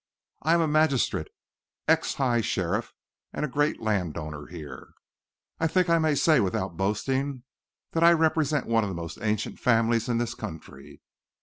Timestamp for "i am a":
0.41-0.67